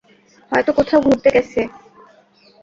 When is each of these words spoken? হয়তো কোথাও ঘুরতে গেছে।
হয়তো 0.51 0.71
কোথাও 0.77 1.03
ঘুরতে 1.05 1.29
গেছে। 1.35 1.61